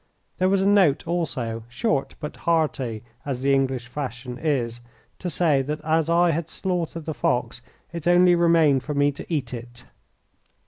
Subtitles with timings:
[0.39, 4.81] There was a note also, short but hearty, as the English fashion is,
[5.19, 7.61] to say that as I had slaughtered the fox
[7.93, 9.85] it only remained for me to eat it.